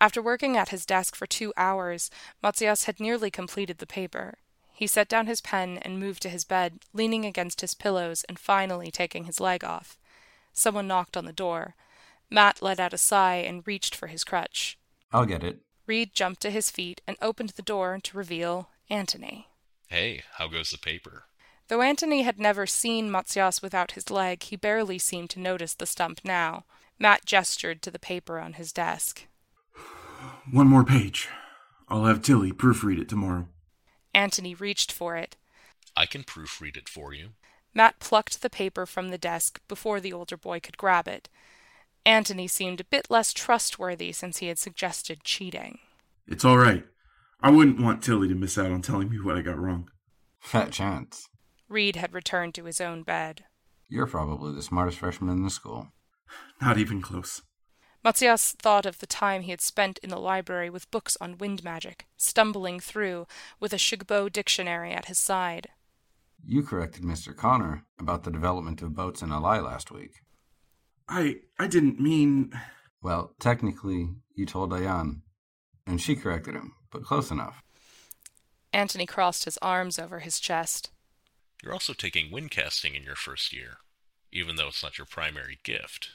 After 0.00 0.22
working 0.22 0.56
at 0.56 0.70
his 0.70 0.86
desk 0.86 1.14
for 1.14 1.26
two 1.26 1.52
hours, 1.54 2.10
Matzias 2.42 2.84
had 2.84 3.00
nearly 3.00 3.30
completed 3.30 3.76
the 3.76 3.86
paper. 3.86 4.38
He 4.72 4.86
set 4.86 5.08
down 5.08 5.26
his 5.26 5.42
pen 5.42 5.78
and 5.82 6.00
moved 6.00 6.22
to 6.22 6.30
his 6.30 6.44
bed, 6.44 6.78
leaning 6.94 7.26
against 7.26 7.60
his 7.60 7.74
pillows 7.74 8.24
and 8.24 8.38
finally 8.38 8.90
taking 8.90 9.24
his 9.24 9.38
leg 9.38 9.64
off. 9.64 9.98
Someone 10.54 10.86
knocked 10.88 11.16
on 11.16 11.26
the 11.26 11.32
door. 11.32 11.74
Matt 12.30 12.62
let 12.62 12.80
out 12.80 12.92
a 12.92 12.98
sigh 12.98 13.36
and 13.36 13.66
reached 13.66 13.94
for 13.94 14.08
his 14.08 14.24
crutch. 14.24 14.78
I'll 15.12 15.26
get 15.26 15.42
it. 15.42 15.60
Reed 15.86 16.12
jumped 16.12 16.42
to 16.42 16.50
his 16.50 16.70
feet 16.70 17.00
and 17.06 17.16
opened 17.22 17.50
the 17.50 17.62
door 17.62 17.98
to 18.02 18.16
reveal 18.16 18.68
Antony. 18.90 19.48
Hey, 19.88 20.22
how 20.34 20.48
goes 20.48 20.70
the 20.70 20.78
paper? 20.78 21.24
Though 21.68 21.82
Antony 21.82 22.22
had 22.22 22.38
never 22.38 22.66
seen 22.66 23.10
Matzias 23.10 23.62
without 23.62 23.92
his 23.92 24.10
leg, 24.10 24.42
he 24.42 24.56
barely 24.56 24.98
seemed 24.98 25.30
to 25.30 25.40
notice 25.40 25.74
the 25.74 25.86
stump 25.86 26.20
now. 26.24 26.64
Matt 26.98 27.24
gestured 27.24 27.82
to 27.82 27.90
the 27.90 27.98
paper 27.98 28.38
on 28.38 28.54
his 28.54 28.72
desk. 28.72 29.26
One 30.50 30.66
more 30.66 30.84
page. 30.84 31.28
I'll 31.88 32.04
have 32.04 32.22
Tilly 32.22 32.52
proofread 32.52 33.00
it 33.00 33.08
tomorrow. 33.08 33.48
Antony 34.14 34.54
reached 34.54 34.92
for 34.92 35.16
it. 35.16 35.36
I 35.96 36.06
can 36.06 36.22
proofread 36.22 36.76
it 36.76 36.88
for 36.88 37.14
you. 37.14 37.30
Matt 37.74 37.98
plucked 37.98 38.42
the 38.42 38.50
paper 38.50 38.84
from 38.86 39.08
the 39.08 39.18
desk 39.18 39.60
before 39.68 40.00
the 40.00 40.12
older 40.12 40.36
boy 40.36 40.60
could 40.60 40.76
grab 40.76 41.06
it. 41.08 41.28
Antony 42.04 42.46
seemed 42.46 42.80
a 42.80 42.84
bit 42.84 43.10
less 43.10 43.32
trustworthy 43.32 44.12
since 44.12 44.38
he 44.38 44.48
had 44.48 44.58
suggested 44.58 45.24
cheating. 45.24 45.78
It's 46.26 46.44
all 46.44 46.58
right. 46.58 46.84
I 47.40 47.50
wouldn't 47.50 47.80
want 47.80 48.02
Tilly 48.02 48.28
to 48.28 48.34
miss 48.34 48.58
out 48.58 48.70
on 48.70 48.82
telling 48.82 49.10
me 49.10 49.20
what 49.20 49.36
I 49.36 49.42
got 49.42 49.58
wrong. 49.58 49.90
Fat 50.40 50.72
chance. 50.72 51.28
Reed 51.68 51.96
had 51.96 52.14
returned 52.14 52.54
to 52.54 52.64
his 52.64 52.80
own 52.80 53.02
bed. 53.02 53.44
You're 53.88 54.06
probably 54.06 54.54
the 54.54 54.62
smartest 54.62 54.98
freshman 54.98 55.30
in 55.30 55.44
the 55.44 55.50
school. 55.50 55.88
Not 56.60 56.78
even 56.78 57.00
close. 57.00 57.42
Matzias 58.04 58.52
thought 58.52 58.86
of 58.86 58.98
the 58.98 59.06
time 59.06 59.42
he 59.42 59.50
had 59.50 59.60
spent 59.60 59.98
in 59.98 60.10
the 60.10 60.20
library 60.20 60.70
with 60.70 60.90
books 60.90 61.16
on 61.20 61.38
wind 61.38 61.64
magic, 61.64 62.06
stumbling 62.16 62.80
through 62.80 63.26
with 63.58 63.72
a 63.72 63.76
Shugbo 63.76 64.32
dictionary 64.32 64.92
at 64.92 65.06
his 65.06 65.18
side. 65.18 65.68
You 66.44 66.62
corrected 66.62 67.02
Mr. 67.02 67.36
Connor 67.36 67.84
about 67.98 68.22
the 68.22 68.30
development 68.30 68.82
of 68.82 68.94
boats 68.94 69.22
in 69.22 69.30
Alai 69.30 69.62
last 69.62 69.90
week. 69.90 70.22
I 71.08 71.36
I 71.58 71.66
didn't 71.66 72.00
mean 72.00 72.52
Well, 73.02 73.34
technically, 73.40 74.08
you 74.34 74.44
told 74.46 74.70
Diane, 74.70 75.22
and 75.86 76.00
she 76.00 76.16
corrected 76.16 76.54
him, 76.54 76.74
but 76.90 77.04
close 77.04 77.30
enough. 77.30 77.62
Antony 78.72 79.06
crossed 79.06 79.44
his 79.44 79.58
arms 79.58 79.98
over 79.98 80.20
his 80.20 80.40
chest. 80.40 80.90
You're 81.62 81.72
also 81.72 81.92
taking 81.92 82.30
wind 82.30 82.50
casting 82.50 82.94
in 82.94 83.02
your 83.02 83.16
first 83.16 83.52
year, 83.52 83.78
even 84.32 84.56
though 84.56 84.68
it's 84.68 84.82
not 84.82 84.98
your 84.98 85.06
primary 85.06 85.58
gift. 85.62 86.10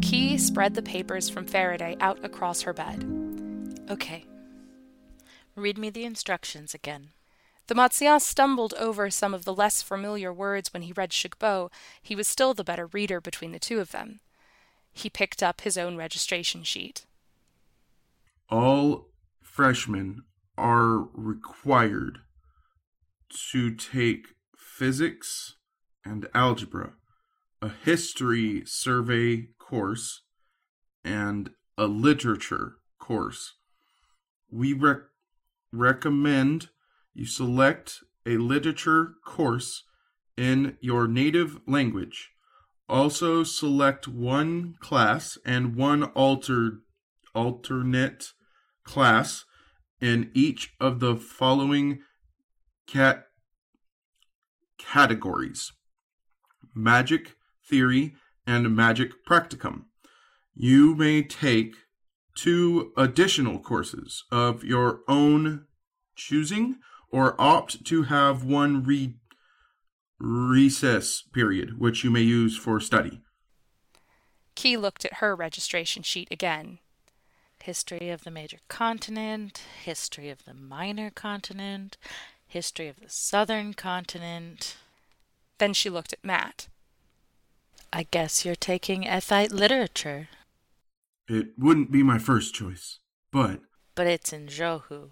Key 0.00 0.38
spread 0.38 0.74
the 0.74 0.82
papers 0.82 1.28
from 1.28 1.46
Faraday 1.46 1.96
out 2.00 2.24
across 2.24 2.62
her 2.62 2.72
bed. 2.72 3.04
Okay. 3.88 4.24
Read 5.54 5.78
me 5.78 5.90
the 5.90 6.04
instructions 6.04 6.74
again. 6.74 7.08
The 7.66 7.74
Matzias 7.74 8.22
stumbled 8.22 8.74
over 8.74 9.10
some 9.10 9.32
of 9.32 9.44
the 9.44 9.54
less 9.54 9.82
familiar 9.82 10.32
words 10.32 10.72
when 10.72 10.82
he 10.82 10.92
read 10.92 11.10
Shugbo. 11.10 11.70
He 12.02 12.16
was 12.16 12.26
still 12.26 12.54
the 12.54 12.64
better 12.64 12.86
reader 12.86 13.20
between 13.20 13.52
the 13.52 13.60
two 13.60 13.78
of 13.78 13.92
them. 13.92 14.20
He 14.92 15.08
picked 15.10 15.42
up 15.42 15.62
his 15.62 15.78
own 15.78 15.96
registration 15.96 16.62
sheet. 16.64 17.06
all 18.50 19.06
freshmen 19.40 20.22
are 20.56 21.08
required 21.14 22.18
to 23.50 23.74
take 23.74 24.28
physics 24.56 25.54
and 26.04 26.26
algebra, 26.34 26.94
a 27.62 27.68
history 27.68 28.62
survey 28.66 29.48
course, 29.58 30.22
and 31.04 31.50
a 31.78 31.86
literature 31.86 32.76
course. 32.98 33.54
We 34.50 34.72
rec- 34.72 35.02
recommend 35.72 36.70
you 37.14 37.26
select 37.26 38.00
a 38.26 38.36
literature 38.38 39.14
course 39.24 39.84
in 40.36 40.76
your 40.80 41.06
native 41.06 41.60
language. 41.66 42.30
Also, 42.90 43.44
select 43.44 44.08
one 44.08 44.74
class 44.80 45.38
and 45.46 45.76
one 45.76 46.02
alter- 46.02 46.80
alternate 47.36 48.32
class 48.82 49.44
in 50.00 50.28
each 50.34 50.74
of 50.80 50.98
the 50.98 51.14
following 51.14 52.00
cat 52.88 53.26
categories. 54.76 55.70
Magic 56.74 57.36
theory 57.64 58.16
and 58.44 58.74
magic 58.74 59.24
practicum. 59.24 59.84
You 60.52 60.96
may 60.96 61.22
take 61.22 61.76
two 62.34 62.92
additional 62.96 63.60
courses 63.60 64.24
of 64.32 64.64
your 64.64 65.02
own 65.06 65.66
choosing 66.16 66.78
or 67.12 67.40
opt 67.40 67.84
to 67.84 68.02
have 68.02 68.42
one 68.42 68.82
re- 68.82 69.14
recess 70.20 71.22
period 71.32 71.78
which 71.80 72.04
you 72.04 72.10
may 72.10 72.20
use 72.20 72.56
for 72.56 72.78
study 72.78 73.20
Key 74.54 74.76
looked 74.76 75.04
at 75.06 75.14
her 75.14 75.34
registration 75.34 76.02
sheet 76.02 76.28
again. 76.30 76.80
History 77.62 78.10
of 78.10 78.24
the 78.24 78.30
major 78.30 78.58
continent, 78.68 79.62
history 79.82 80.28
of 80.28 80.44
the 80.44 80.52
minor 80.52 81.08
continent, 81.08 81.96
history 82.46 82.88
of 82.88 83.00
the 83.00 83.08
southern 83.08 83.72
continent. 83.72 84.76
Then 85.56 85.72
she 85.72 85.88
looked 85.88 86.12
at 86.12 86.22
Matt. 86.22 86.68
I 87.90 88.06
guess 88.10 88.44
you're 88.44 88.54
taking 88.54 89.04
Ethite 89.04 89.52
literature, 89.52 90.28
it 91.28 91.50
wouldn't 91.56 91.92
be 91.92 92.02
my 92.02 92.18
first 92.18 92.54
choice 92.54 92.98
but 93.30 93.60
but 93.94 94.06
it's 94.06 94.32
in 94.32 94.46
Johu. 94.46 95.10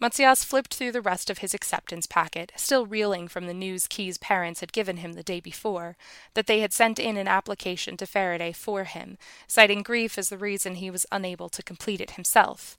Matzias 0.00 0.44
flipped 0.44 0.74
through 0.74 0.92
the 0.92 1.02
rest 1.02 1.28
of 1.28 1.38
his 1.38 1.54
acceptance 1.54 2.06
packet, 2.06 2.52
still 2.54 2.86
reeling 2.86 3.26
from 3.26 3.46
the 3.46 3.54
news 3.54 3.88
Key's 3.88 4.16
parents 4.16 4.60
had 4.60 4.72
given 4.72 4.98
him 4.98 5.14
the 5.14 5.24
day 5.24 5.40
before, 5.40 5.96
that 6.34 6.46
they 6.46 6.60
had 6.60 6.72
sent 6.72 7.00
in 7.00 7.16
an 7.16 7.26
application 7.26 7.96
to 7.96 8.06
Faraday 8.06 8.52
for 8.52 8.84
him, 8.84 9.18
citing 9.48 9.82
grief 9.82 10.16
as 10.16 10.28
the 10.28 10.38
reason 10.38 10.76
he 10.76 10.90
was 10.90 11.06
unable 11.10 11.48
to 11.48 11.64
complete 11.64 12.00
it 12.00 12.12
himself. 12.12 12.78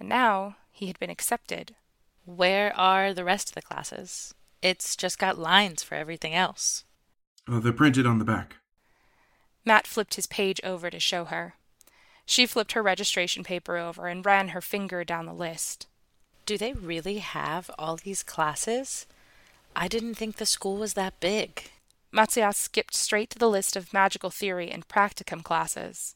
And 0.00 0.08
now 0.08 0.56
he 0.72 0.88
had 0.88 0.98
been 0.98 1.10
accepted. 1.10 1.76
Where 2.24 2.76
are 2.76 3.14
the 3.14 3.24
rest 3.24 3.50
of 3.50 3.54
the 3.54 3.62
classes? 3.62 4.34
It's 4.60 4.96
just 4.96 5.20
got 5.20 5.38
lines 5.38 5.84
for 5.84 5.94
everything 5.94 6.34
else. 6.34 6.84
uh, 7.48 7.60
they're 7.60 7.72
printed 7.72 8.06
on 8.06 8.18
the 8.18 8.24
back 8.24 8.56
Matt 9.64 9.86
flipped 9.86 10.14
his 10.14 10.28
page 10.28 10.60
over 10.62 10.90
to 10.90 11.00
show 11.00 11.24
her. 11.24 11.54
She 12.24 12.46
flipped 12.46 12.72
her 12.72 12.82
registration 12.82 13.42
paper 13.42 13.76
over 13.76 14.06
and 14.06 14.24
ran 14.24 14.48
her 14.48 14.60
finger 14.60 15.04
down 15.04 15.26
the 15.26 15.32
list. 15.32 15.86
Do 16.46 16.56
they 16.56 16.72
really 16.72 17.18
have 17.18 17.70
all 17.76 17.96
these 17.96 18.22
classes? 18.22 19.06
I 19.74 19.88
didn't 19.88 20.14
think 20.14 20.36
the 20.36 20.46
school 20.46 20.76
was 20.76 20.94
that 20.94 21.18
big. 21.18 21.70
Matzias 22.12 22.54
skipped 22.54 22.94
straight 22.94 23.30
to 23.30 23.38
the 23.38 23.50
list 23.50 23.74
of 23.74 23.92
magical 23.92 24.30
theory 24.30 24.70
and 24.70 24.86
practicum 24.86 25.42
classes. 25.42 26.14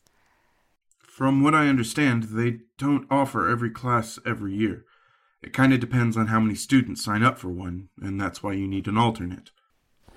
From 1.03 1.43
what 1.43 1.55
I 1.55 1.67
understand, 1.67 2.23
they 2.31 2.61
don't 2.79 3.09
offer 3.11 3.49
every 3.49 3.71
class 3.71 4.21
every 4.25 4.55
year. 4.55 4.85
It 5.43 5.53
kind 5.53 5.73
of 5.73 5.81
depends 5.81 6.17
on 6.17 6.29
how 6.29 6.39
many 6.39 6.55
students 6.55 7.05
sign 7.05 7.25
up 7.25 7.37
for 7.37 7.49
one, 7.49 7.89
and 8.01 8.21
that's 8.21 8.43
why 8.43 8.53
you 8.53 8.69
need 8.69 8.87
an 8.87 8.97
alternate. 8.97 9.51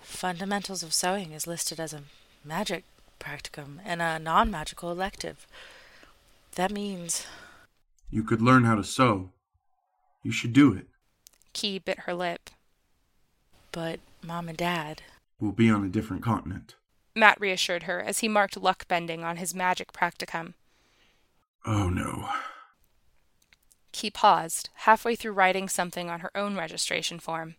Fundamentals 0.01 0.83
of 0.83 0.93
Sewing 0.93 1.31
is 1.31 1.47
listed 1.47 1.79
as 1.79 1.91
a 1.91 2.03
magic 2.45 2.83
practicum 3.19 3.79
and 3.83 4.01
a 4.01 4.19
non 4.19 4.51
magical 4.51 4.91
elective. 4.91 5.47
That 6.55 6.71
means 6.71 7.25
You 8.11 8.23
could 8.23 8.41
learn 8.41 8.65
how 8.65 8.75
to 8.75 8.83
sew. 8.83 9.32
You 10.23 10.31
should 10.31 10.53
do 10.53 10.73
it. 10.73 10.87
Key 11.53 11.79
bit 11.79 11.99
her 12.01 12.13
lip. 12.13 12.49
But 13.71 13.99
Mom 14.23 14.47
and 14.49 14.57
Dad, 14.57 15.01
We'll 15.39 15.51
be 15.51 15.69
on 15.69 15.83
a 15.83 15.89
different 15.89 16.23
continent. 16.23 16.75
Matt 17.15 17.39
reassured 17.39 17.83
her 17.83 17.99
as 18.01 18.19
he 18.19 18.27
marked 18.29 18.55
luck 18.55 18.87
bending 18.87 19.23
on 19.23 19.37
his 19.37 19.53
magic 19.53 19.91
practicum. 19.91 20.53
Oh 21.65 21.89
no. 21.89 22.29
Key 23.91 24.09
paused, 24.09 24.69
halfway 24.75 25.15
through 25.15 25.33
writing 25.33 25.67
something 25.69 26.09
on 26.09 26.21
her 26.21 26.31
own 26.35 26.55
registration 26.55 27.19
form. 27.19 27.55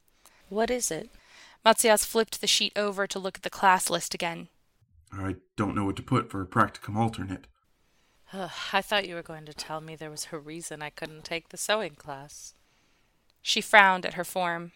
what 0.49 0.71
is 0.71 0.91
it? 0.91 1.11
Matzias 1.65 2.05
flipped 2.05 2.41
the 2.41 2.47
sheet 2.47 2.73
over 2.77 3.07
to 3.07 3.19
look 3.19 3.37
at 3.37 3.43
the 3.43 3.51
class 3.51 3.89
list 3.91 4.15
again. 4.15 4.49
I 5.13 5.37
don't 5.57 5.75
know 5.75 5.85
what 5.85 5.97
to 5.97 6.03
put 6.03 6.31
for 6.31 6.43
a 6.43 6.47
practicum 6.47 6.97
alternate. 6.97 7.47
Ugh, 8.37 8.51
I 8.73 8.83
thought 8.83 9.07
you 9.07 9.15
were 9.15 9.23
going 9.23 9.45
to 9.47 9.55
tell 9.55 9.81
me 9.81 9.95
there 9.95 10.11
was 10.11 10.27
a 10.33 10.39
reason 10.39 10.83
I 10.83 10.91
couldn't 10.91 11.25
take 11.25 11.51
the 11.51 11.57
sewing 11.57 11.95
class. 11.95 12.55
She 13.43 13.61
frowned 13.61 14.05
at 14.05 14.15
her 14.15 14.25
form. 14.25 14.73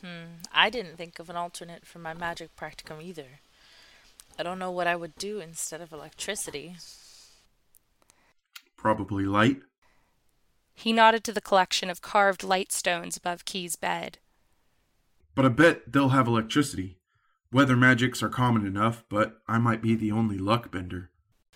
Hmm, 0.00 0.42
I 0.52 0.70
didn't 0.70 0.96
think 0.96 1.18
of 1.18 1.28
an 1.28 1.34
alternate 1.34 1.84
for 1.84 1.98
my 1.98 2.14
magic 2.14 2.54
practicum 2.54 3.02
either. 3.02 3.40
I 4.38 4.44
don't 4.44 4.60
know 4.60 4.70
what 4.70 4.86
I 4.86 4.94
would 4.94 5.16
do 5.16 5.40
instead 5.40 5.80
of 5.80 5.92
electricity. 5.92 6.76
Probably 8.76 9.24
light. 9.24 9.60
He 10.72 10.92
nodded 10.92 11.24
to 11.24 11.32
the 11.32 11.40
collection 11.40 11.90
of 11.90 12.00
carved 12.00 12.44
light 12.44 12.70
stones 12.70 13.16
above 13.16 13.44
Key's 13.44 13.74
bed. 13.74 14.18
But 15.34 15.44
I 15.44 15.48
bet 15.48 15.90
they'll 15.90 16.10
have 16.10 16.28
electricity. 16.28 16.98
Weather 17.50 17.76
magics 17.76 18.22
are 18.22 18.28
common 18.28 18.64
enough, 18.64 19.02
but 19.08 19.40
I 19.48 19.58
might 19.58 19.82
be 19.82 19.96
the 19.96 20.12
only 20.12 20.38
luck 20.38 20.70
bender. 20.70 21.10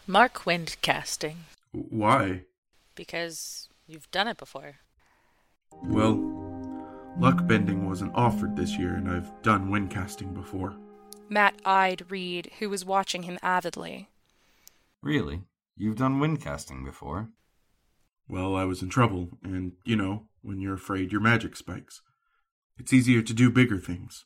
Mark 0.07 0.45
wind 0.47 0.77
casting, 0.83 1.45
Why? 1.73 2.43
because 2.95 3.69
you've 3.87 4.11
done 4.11 4.29
it 4.29 4.37
before. 4.37 4.75
Well, 5.85 6.15
luck 7.19 7.47
bending 7.47 7.89
wasn't 7.89 8.15
offered 8.15 8.57
this 8.57 8.77
year, 8.79 8.95
and 8.95 9.09
I've 9.09 9.31
done 9.43 9.71
wind 9.71 9.91
casting 9.91 10.35
before. 10.35 10.77
Matt 11.29 11.55
eyed 11.65 12.11
Reed, 12.11 12.51
who 12.59 12.69
was 12.69 12.85
watching 12.85 13.23
him 13.23 13.39
avidly. 13.43 14.09
Really? 15.03 15.43
You've 15.77 15.97
done 15.97 16.21
wind 16.21 16.43
casting 16.43 16.85
before? 16.85 17.31
Well, 18.29 18.55
I 18.55 18.65
was 18.65 18.83
in 18.83 18.89
trouble, 18.91 19.31
and, 19.43 19.73
you 19.85 19.97
know, 19.97 20.25
when 20.43 20.61
you're 20.61 20.75
afraid 20.75 21.13
your 21.13 21.21
magic 21.21 21.57
spikes. 21.57 22.03
It's 22.79 22.93
easier 22.93 23.23
to 23.23 23.33
do 23.35 23.51
bigger 23.51 23.79
things. 23.79 24.25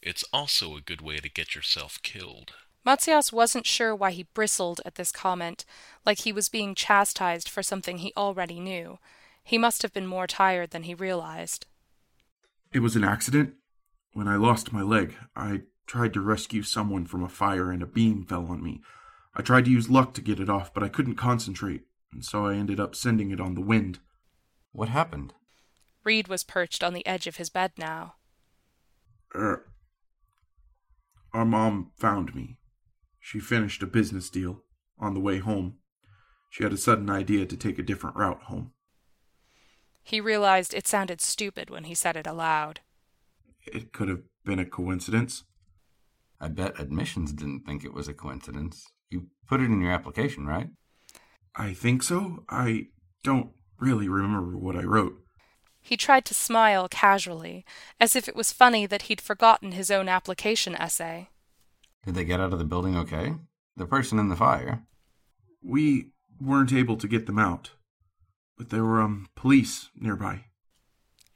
It's 0.00 0.24
also 0.32 0.76
a 0.76 0.80
good 0.80 1.00
way 1.02 1.18
to 1.18 1.28
get 1.28 1.54
yourself 1.54 1.98
killed. 2.02 2.52
Matsias 2.84 3.32
wasn't 3.32 3.66
sure 3.66 3.94
why 3.94 4.10
he 4.12 4.28
bristled 4.34 4.80
at 4.86 4.94
this 4.94 5.12
comment, 5.12 5.64
like 6.06 6.20
he 6.20 6.32
was 6.32 6.48
being 6.48 6.74
chastised 6.74 7.48
for 7.48 7.62
something 7.62 7.98
he 7.98 8.12
already 8.16 8.60
knew. 8.60 8.98
He 9.42 9.58
must 9.58 9.82
have 9.82 9.92
been 9.92 10.06
more 10.06 10.26
tired 10.26 10.70
than 10.70 10.84
he 10.84 10.94
realized. 10.94 11.66
It 12.72 12.80
was 12.80 12.96
an 12.96 13.04
accident. 13.04 13.54
When 14.12 14.28
I 14.28 14.36
lost 14.36 14.72
my 14.72 14.82
leg, 14.82 15.14
I 15.36 15.62
tried 15.86 16.12
to 16.14 16.20
rescue 16.20 16.62
someone 16.62 17.06
from 17.06 17.22
a 17.22 17.28
fire 17.28 17.70
and 17.70 17.82
a 17.82 17.86
beam 17.86 18.24
fell 18.24 18.46
on 18.46 18.62
me. 18.62 18.80
I 19.34 19.42
tried 19.42 19.64
to 19.66 19.70
use 19.70 19.88
luck 19.88 20.14
to 20.14 20.20
get 20.20 20.40
it 20.40 20.50
off, 20.50 20.72
but 20.74 20.82
I 20.82 20.88
couldn't 20.88 21.14
concentrate, 21.14 21.82
and 22.12 22.24
so 22.24 22.46
I 22.46 22.54
ended 22.54 22.80
up 22.80 22.94
sending 22.94 23.30
it 23.30 23.40
on 23.40 23.54
the 23.54 23.60
wind. 23.60 24.00
What 24.72 24.88
happened? 24.88 25.32
Reed 26.04 26.28
was 26.28 26.44
perched 26.44 26.82
on 26.82 26.94
the 26.94 27.06
edge 27.06 27.26
of 27.26 27.36
his 27.36 27.48
bed 27.48 27.72
now. 27.76 28.14
Er, 29.34 29.66
our 31.32 31.44
mom 31.44 31.92
found 31.96 32.34
me. 32.34 32.56
She 33.28 33.40
finished 33.40 33.82
a 33.82 33.86
business 33.86 34.30
deal 34.30 34.62
on 34.98 35.12
the 35.12 35.20
way 35.20 35.36
home. 35.36 35.80
She 36.48 36.62
had 36.62 36.72
a 36.72 36.78
sudden 36.78 37.10
idea 37.10 37.44
to 37.44 37.58
take 37.58 37.78
a 37.78 37.82
different 37.82 38.16
route 38.16 38.44
home. 38.44 38.72
He 40.02 40.18
realized 40.18 40.72
it 40.72 40.88
sounded 40.88 41.20
stupid 41.20 41.68
when 41.68 41.84
he 41.84 41.94
said 41.94 42.16
it 42.16 42.26
aloud. 42.26 42.80
It 43.66 43.92
could 43.92 44.08
have 44.08 44.22
been 44.46 44.58
a 44.58 44.64
coincidence. 44.64 45.44
I 46.40 46.48
bet 46.48 46.80
admissions 46.80 47.34
didn't 47.34 47.66
think 47.66 47.84
it 47.84 47.92
was 47.92 48.08
a 48.08 48.14
coincidence. 48.14 48.86
You 49.10 49.26
put 49.46 49.60
it 49.60 49.64
in 49.64 49.82
your 49.82 49.92
application, 49.92 50.46
right? 50.46 50.70
I 51.54 51.74
think 51.74 52.02
so. 52.02 52.46
I 52.48 52.86
don't 53.22 53.50
really 53.78 54.08
remember 54.08 54.56
what 54.56 54.74
I 54.74 54.84
wrote. 54.84 55.18
He 55.82 55.98
tried 55.98 56.24
to 56.24 56.34
smile 56.34 56.88
casually, 56.88 57.66
as 58.00 58.16
if 58.16 58.26
it 58.26 58.34
was 58.34 58.52
funny 58.52 58.86
that 58.86 59.02
he'd 59.02 59.20
forgotten 59.20 59.72
his 59.72 59.90
own 59.90 60.08
application 60.08 60.74
essay. 60.74 61.28
Did 62.08 62.14
they 62.14 62.24
get 62.24 62.40
out 62.40 62.54
of 62.54 62.58
the 62.58 62.64
building 62.64 62.96
okay? 62.96 63.34
The 63.76 63.84
person 63.84 64.18
in 64.18 64.30
the 64.30 64.34
fire? 64.34 64.82
We 65.62 66.12
weren't 66.40 66.72
able 66.72 66.96
to 66.96 67.06
get 67.06 67.26
them 67.26 67.38
out, 67.38 67.72
but 68.56 68.70
there 68.70 68.82
were 68.82 69.02
um 69.02 69.28
police 69.34 69.90
nearby. 69.94 70.46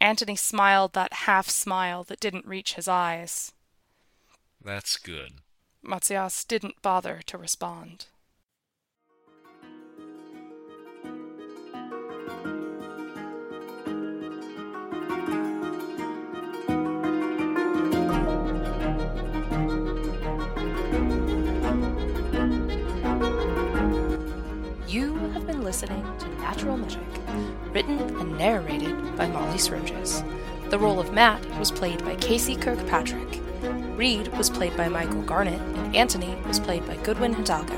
Antony 0.01 0.35
smiled 0.35 0.95
that 0.95 1.13
half 1.29 1.51
smile 1.51 2.05
that 2.05 2.21
didn't 2.21 2.47
reach 2.47 2.73
his 2.73 2.89
eyes. 2.89 3.53
That's 4.65 4.97
good. 4.97 5.43
Matsias 5.85 6.49
didn't 6.49 6.81
bother 6.81 7.21
to 7.27 7.37
respond. 7.37 8.07
Listening 25.83 26.19
to 26.19 26.29
Natural 26.41 26.77
Magic, 26.77 27.01
written 27.73 27.99
and 27.99 28.39
narrated 28.39 29.17
by 29.17 29.27
Molly 29.27 29.59
Sturgis. 29.59 30.23
The 30.71 30.79
role 30.79 31.01
of 31.01 31.13
Matt 31.13 31.45
was 31.59 31.73
played 31.73 32.05
by 32.05 32.15
Casey 32.15 32.55
Kirkpatrick. 32.55 33.41
Reed 33.97 34.29
was 34.39 34.49
played 34.49 34.77
by 34.77 34.89
Michael 34.89 35.23
Garnett, 35.23 35.61
and 35.61 35.97
Antony 35.97 36.37
was 36.47 36.61
played 36.61 36.87
by 36.87 36.95
Goodwin 36.99 37.33
Hidalgo. 37.33 37.77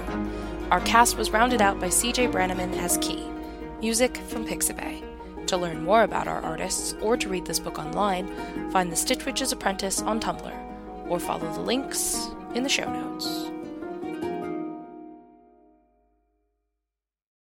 Our 0.70 0.82
cast 0.82 1.16
was 1.16 1.30
rounded 1.30 1.62
out 1.62 1.80
by 1.80 1.86
CJ 1.86 2.30
Brannaman 2.30 2.76
as 2.76 2.98
Key. 2.98 3.26
Music 3.80 4.18
from 4.18 4.46
Pixabay. 4.46 5.02
To 5.46 5.56
learn 5.56 5.82
more 5.82 6.02
about 6.02 6.28
our 6.28 6.42
artists 6.42 6.94
or 7.00 7.16
to 7.16 7.30
read 7.30 7.46
this 7.46 7.58
book 7.58 7.78
online, 7.78 8.28
find 8.70 8.92
The 8.92 8.96
Stitch 8.96 9.24
Witch's 9.24 9.52
Apprentice 9.52 10.02
on 10.02 10.20
Tumblr 10.20 11.08
or 11.08 11.18
follow 11.18 11.50
the 11.54 11.60
links 11.60 12.28
in 12.54 12.64
the 12.64 12.68
show 12.68 12.92
notes. 12.92 13.50